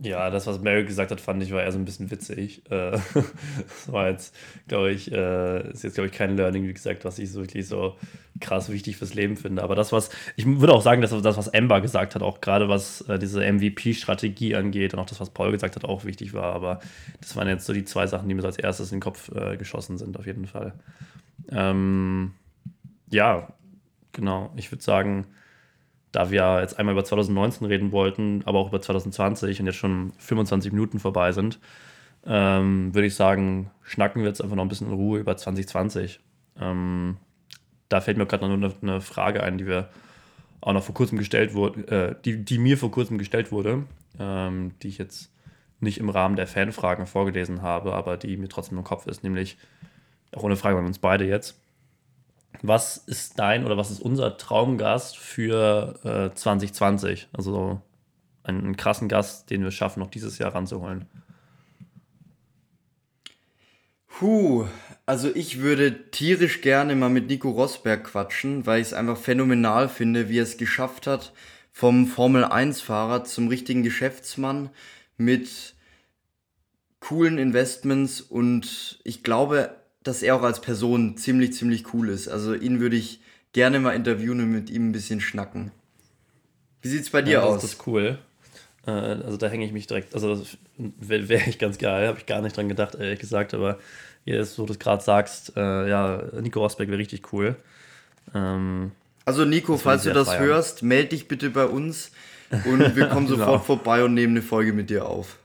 [0.00, 2.68] Ja, das, was Mary gesagt hat, fand ich war eher so ein bisschen witzig.
[2.70, 4.34] Äh, das war jetzt,
[4.66, 7.68] glaube ich, äh, ist jetzt, glaube ich, kein Learning, wie gesagt, was ich so wirklich
[7.68, 7.96] so
[8.40, 9.62] krass wichtig fürs Leben finde.
[9.62, 12.68] Aber das, was, ich würde auch sagen, dass das, was Amber gesagt hat, auch gerade
[12.68, 16.52] was äh, diese MVP-Strategie angeht und auch das, was Paul gesagt hat, auch wichtig war.
[16.52, 16.80] Aber
[17.20, 19.30] das waren jetzt so die zwei Sachen, die mir so als erstes in den Kopf
[19.56, 20.74] geschossen sind, auf jeden Fall.
[21.50, 22.32] Ähm,
[23.10, 23.48] ja,
[24.14, 24.50] genau.
[24.56, 25.26] Ich würde sagen,
[26.14, 30.12] da wir jetzt einmal über 2019 reden wollten, aber auch über 2020 und jetzt schon
[30.18, 31.58] 25 Minuten vorbei sind,
[32.24, 36.20] ähm, würde ich sagen, schnacken wir jetzt einfach noch ein bisschen in Ruhe über 2020.
[36.58, 37.18] Ähm,
[37.88, 39.90] da fällt mir gerade noch eine, eine, Frage ein, die wir
[40.60, 43.84] auch noch vor kurzem gestellt wurde, äh, die, die mir vor kurzem gestellt wurde,
[44.18, 45.32] ähm, die ich jetzt
[45.80, 49.58] nicht im Rahmen der Fanfragen vorgelesen habe, aber die mir trotzdem im Kopf ist, nämlich
[50.32, 51.60] auch eine Frage an uns beide jetzt
[52.66, 56.00] was ist dein oder was ist unser Traumgast für
[56.32, 57.28] äh, 2020?
[57.32, 57.82] Also
[58.42, 61.06] einen, einen krassen Gast, den wir schaffen, noch dieses Jahr ranzuholen.
[64.06, 64.66] Puh,
[65.04, 69.88] also ich würde tierisch gerne mal mit Nico Rosberg quatschen, weil ich es einfach phänomenal
[69.88, 71.32] finde, wie er es geschafft hat,
[71.70, 74.70] vom Formel-1-Fahrer zum richtigen Geschäftsmann
[75.18, 75.74] mit
[77.00, 82.28] coolen Investments und ich glaube, dass er auch als Person ziemlich, ziemlich cool ist.
[82.28, 83.20] Also ihn würde ich
[83.52, 85.72] gerne mal interviewen und mit ihm ein bisschen schnacken.
[86.82, 87.62] Wie sieht's bei dir ja, aus?
[87.62, 88.18] Das ist cool.
[88.86, 90.44] Äh, also da hänge ich mich direkt, also
[90.76, 93.78] wäre wär ich ganz geil, habe ich gar nicht dran gedacht, ehrlich gesagt, aber
[94.26, 97.56] jetzt, wo du das gerade sagst, äh, ja, Nico Rosberg wäre richtig cool.
[98.34, 98.92] Ähm,
[99.24, 100.44] also Nico, falls du das feiern.
[100.44, 102.10] hörst, melde dich bitte bei uns
[102.66, 103.58] und wir kommen sofort genau.
[103.60, 105.38] vorbei und nehmen eine Folge mit dir auf.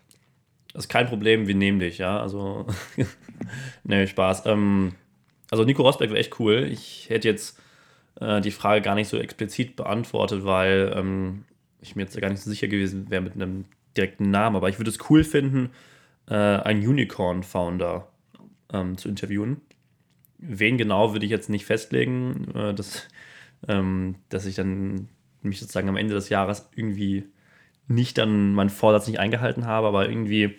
[0.73, 2.19] Das ist kein Problem, wir nehmen dich, ja.
[2.19, 2.67] Also,
[3.84, 4.45] nee, Spaß.
[4.45, 4.93] Ähm,
[5.49, 6.67] also, Nico Rosberg wäre echt cool.
[6.71, 7.60] Ich hätte jetzt
[8.19, 11.45] äh, die Frage gar nicht so explizit beantwortet, weil ähm,
[11.82, 13.65] ich mir jetzt gar nicht so sicher gewesen wäre mit einem
[13.97, 14.55] direkten Namen.
[14.55, 15.71] Aber ich würde es cool finden,
[16.27, 18.08] äh, einen Unicorn-Founder
[18.73, 19.62] ähm, zu interviewen.
[20.38, 23.08] Wen genau würde ich jetzt nicht festlegen, äh, dass,
[23.67, 25.10] ähm, dass ich dann
[25.41, 27.25] mich sozusagen am Ende des Jahres irgendwie
[27.89, 30.56] nicht dann meinen Vorsatz nicht eingehalten habe, aber irgendwie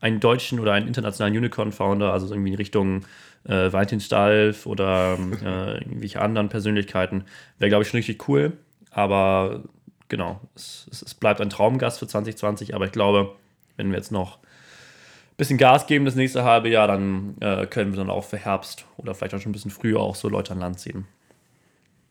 [0.00, 3.04] einen deutschen oder einen internationalen Unicorn-Founder, also irgendwie in Richtung
[3.44, 7.24] äh, Valentin Stalf oder äh, irgendwelche anderen Persönlichkeiten,
[7.58, 8.52] wäre, glaube ich, schon richtig cool.
[8.90, 9.62] Aber
[10.08, 13.34] genau, es, es, es, bleibt ein Traumgast für 2020, aber ich glaube,
[13.76, 17.92] wenn wir jetzt noch ein bisschen Gas geben das nächste halbe Jahr, dann äh, können
[17.92, 20.52] wir dann auch für Herbst oder vielleicht auch schon ein bisschen früher auch so Leute
[20.52, 21.06] an Land ziehen.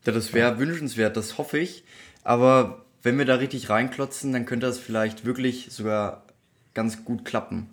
[0.06, 0.58] Ja, das wäre ja.
[0.58, 1.84] wünschenswert, das hoffe ich.
[2.24, 6.24] Aber wenn wir da richtig reinklotzen, dann könnte das vielleicht wirklich sogar
[6.74, 7.68] ganz gut klappen.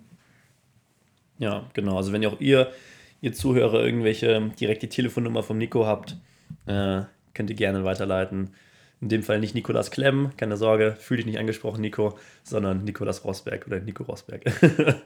[1.38, 1.96] Ja, genau.
[1.96, 2.70] Also wenn auch ihr,
[3.20, 6.16] ihr Zuhörer, irgendwelche direkt die Telefonnummer vom Nico habt,
[6.66, 7.02] äh,
[7.34, 8.50] könnt ihr gerne weiterleiten.
[9.00, 13.24] In dem Fall nicht Nikolas Klemm, keine Sorge, fühl dich nicht angesprochen, Nico, sondern Nikolas
[13.24, 14.42] Rosberg oder Nico Rosberg.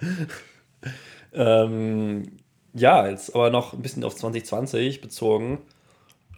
[1.33, 2.25] ähm,
[2.73, 5.59] ja, jetzt aber noch ein bisschen auf 2020 bezogen.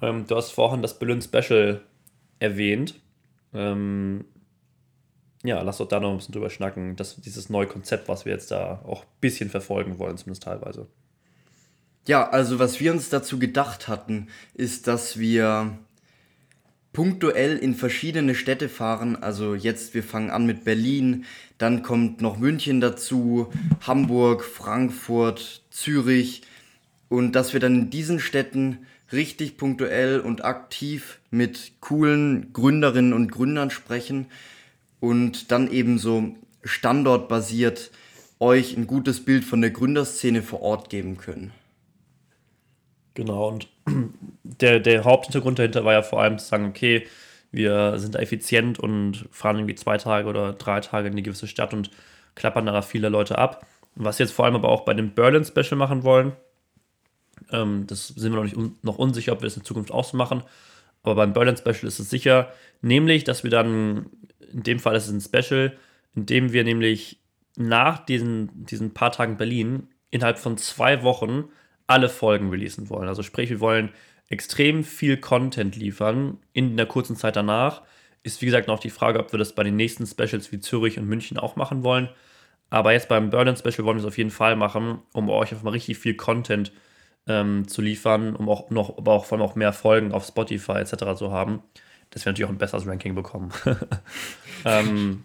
[0.03, 1.81] Ähm, du hast vorhin das Berlin Special
[2.39, 3.01] erwähnt.
[3.57, 4.25] Ähm,
[5.43, 8.33] ja, lass doch da noch ein bisschen drüber schnacken, dass dieses neue Konzept, was wir
[8.33, 10.87] jetzt da auch ein bisschen verfolgen wollen, zumindest teilweise.
[12.07, 15.77] Ja, also was wir uns dazu gedacht hatten, ist, dass wir
[16.93, 19.17] punktuell in verschiedene Städte fahren.
[19.17, 21.25] Also jetzt, wir fangen an mit Berlin,
[21.59, 23.53] dann kommt noch München dazu,
[23.87, 26.43] Hamburg, Frankfurt, Zürich.
[27.09, 33.31] Und dass wir dann in diesen Städten richtig punktuell und aktiv mit coolen Gründerinnen und
[33.31, 34.27] Gründern sprechen
[35.01, 37.91] und dann eben so standortbasiert
[38.41, 41.53] euch ein gutes Bild von der Gründerszene vor Ort geben können.
[43.15, 43.69] Genau, und
[44.43, 47.07] der, der Haupthintergrund dahinter war ja vor allem zu sagen, okay,
[47.51, 51.73] wir sind effizient und fahren irgendwie zwei Tage oder drei Tage in eine gewisse Stadt
[51.73, 51.91] und
[52.35, 53.67] klappern da viele Leute ab.
[53.95, 56.33] Was jetzt vor allem aber auch bei dem Berlin-Special machen wollen,
[57.51, 60.05] ähm, das sind wir noch nicht un noch unsicher, ob wir das in Zukunft auch
[60.05, 60.43] so machen.
[61.03, 64.07] Aber beim Berlin Special ist es sicher, nämlich, dass wir dann,
[64.53, 65.77] in dem Fall ist es ein Special,
[66.15, 67.21] in dem wir nämlich
[67.57, 71.45] nach diesen, diesen paar Tagen Berlin innerhalb von zwei Wochen
[71.87, 73.09] alle Folgen releasen wollen.
[73.09, 73.91] Also sprich, wir wollen
[74.29, 77.83] extrem viel Content liefern in der kurzen Zeit danach.
[78.23, 80.99] Ist wie gesagt noch die Frage, ob wir das bei den nächsten Specials wie Zürich
[80.99, 82.09] und München auch machen wollen.
[82.69, 85.63] Aber jetzt beim Berlin Special wollen wir es auf jeden Fall machen, um euch einfach
[85.63, 86.73] mal richtig viel Content
[87.27, 90.73] ähm, zu liefern, um auch noch, aber auch vor allem auch mehr Folgen auf Spotify
[90.73, 91.17] etc.
[91.17, 91.63] zu haben,
[92.11, 93.53] dass wir natürlich auch ein besseres Ranking bekommen.
[94.65, 95.25] ähm,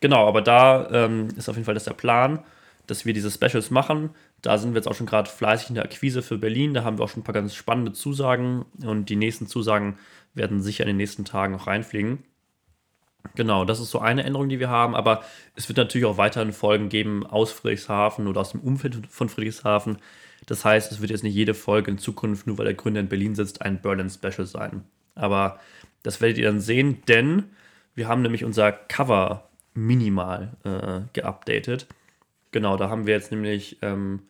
[0.00, 2.40] genau, aber da ähm, ist auf jeden Fall das der Plan,
[2.86, 4.10] dass wir diese Specials machen.
[4.42, 6.74] Da sind wir jetzt auch schon gerade fleißig in der Akquise für Berlin.
[6.74, 9.98] Da haben wir auch schon ein paar ganz spannende Zusagen und die nächsten Zusagen
[10.34, 12.24] werden sicher in den nächsten Tagen noch reinfliegen.
[13.36, 15.22] Genau, das ist so eine Änderung, die wir haben, aber
[15.56, 19.98] es wird natürlich auch weiterhin Folgen geben aus Friedrichshafen oder aus dem Umfeld von Friedrichshafen.
[20.46, 23.08] Das heißt, es wird jetzt nicht jede Folge in Zukunft, nur weil der Gründer in
[23.08, 24.84] Berlin sitzt, ein Berlin Special sein.
[25.14, 25.58] Aber
[26.02, 27.44] das werdet ihr dann sehen, denn
[27.94, 31.86] wir haben nämlich unser Cover minimal äh, geupdatet.
[32.52, 34.22] Genau, da haben wir jetzt nämlich ähm,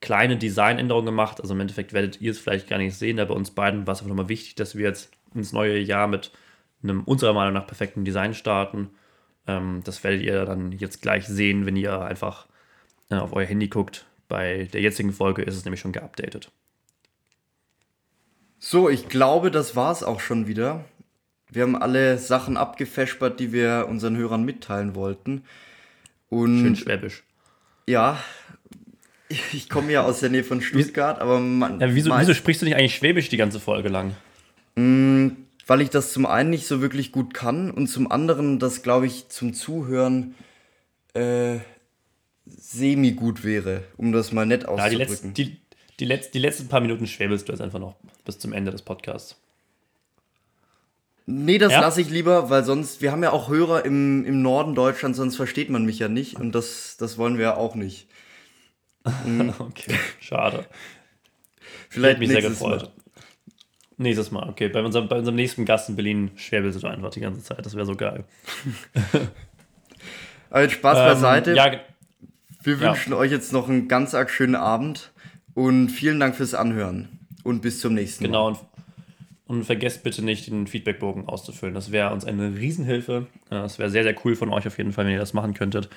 [0.00, 1.40] kleine Designänderungen gemacht.
[1.40, 3.92] Also im Endeffekt werdet ihr es vielleicht gar nicht sehen, da bei uns beiden war
[3.92, 6.30] es einfach nochmal wichtig, dass wir jetzt ins neue Jahr mit
[6.82, 8.90] einem unserer Meinung nach perfekten Design starten.
[9.46, 12.46] Ähm, das werdet ihr dann jetzt gleich sehen, wenn ihr einfach
[13.10, 14.06] äh, auf euer Handy guckt.
[14.32, 16.50] Bei der jetzigen Folge ist es nämlich schon geupdatet.
[18.58, 20.86] So, ich glaube, das war es auch schon wieder.
[21.50, 25.44] Wir haben alle Sachen abgefespert, die wir unseren Hörern mitteilen wollten.
[26.30, 27.24] Und Schön schwäbisch.
[27.86, 28.24] Ja,
[29.52, 31.78] ich komme ja aus der Nähe von Stuttgart, aber man.
[31.78, 34.16] Ja, wieso, wieso, sprichst du nicht eigentlich Schwäbisch die ganze Folge lang?
[34.76, 35.28] Mm,
[35.66, 39.04] weil ich das zum einen nicht so wirklich gut kann und zum anderen das, glaube
[39.04, 40.34] ich, zum Zuhören
[41.12, 41.58] äh,
[42.56, 44.98] semi gut wäre, um das mal nett auszudrücken.
[44.98, 45.60] Ja, die, letzten, die,
[46.00, 48.82] die, Letz-, die letzten paar Minuten schwäbelst du jetzt einfach noch bis zum Ende des
[48.82, 49.36] Podcasts.
[51.26, 51.80] Nee, das ja?
[51.80, 55.36] lasse ich lieber, weil sonst, wir haben ja auch Hörer im, im Norden Deutschlands, sonst
[55.36, 58.08] versteht man mich ja nicht und das, das wollen wir ja auch nicht.
[59.24, 59.54] Mhm.
[59.58, 60.66] okay, schade.
[61.88, 62.82] Vielleicht mich sehr gefreut.
[62.82, 62.92] Mal.
[63.98, 64.68] Nächstes Mal, okay.
[64.68, 67.64] Bei unserem, bei unserem nächsten Gast in Berlin schwäbelst du einfach die ganze Zeit.
[67.64, 68.24] Das wäre so geil.
[70.50, 71.54] Aber jetzt Spaß ähm, beiseite.
[71.54, 71.80] Ja,
[72.62, 73.18] wir wünschen ja.
[73.18, 75.12] euch jetzt noch einen ganz arg schönen Abend
[75.54, 77.08] und vielen Dank fürs Anhören
[77.42, 78.52] und bis zum nächsten genau, Mal.
[78.52, 78.68] Genau.
[79.46, 81.74] Und, und vergesst bitte nicht, den Feedbackbogen auszufüllen.
[81.74, 83.26] Das wäre uns eine Riesenhilfe.
[83.50, 85.88] Das wäre sehr, sehr cool von euch auf jeden Fall, wenn ihr das machen könntet,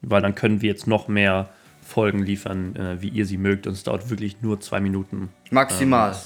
[0.00, 1.50] weil dann können wir jetzt noch mehr
[1.82, 3.66] Folgen liefern, äh, wie ihr sie mögt.
[3.66, 5.28] Und es dauert wirklich nur zwei Minuten.
[5.50, 6.12] Maximal.
[6.12, 6.16] Ähm,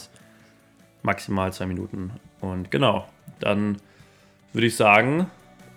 [1.03, 2.13] maximal zwei Minuten.
[2.41, 3.09] Und genau,
[3.41, 3.77] dann
[4.53, 5.27] würde ich sagen,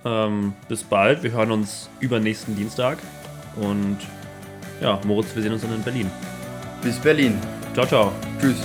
[0.06, 1.24] ähm, bis bald.
[1.24, 3.00] Wir hören uns übernächsten Dienstag.
[3.56, 3.98] Und
[4.82, 6.12] ja, Moritz, wir sehen uns dann in Berlin.
[6.82, 7.40] Bis Berlin.
[7.74, 8.12] Ciao, ciao.
[8.40, 8.58] Tschüss.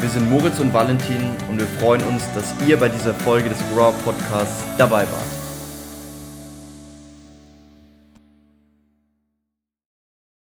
[0.00, 3.58] Wir sind Moritz und Valentin und wir freuen uns, dass ihr bei dieser Folge des
[3.76, 5.37] Raw Podcasts dabei wart.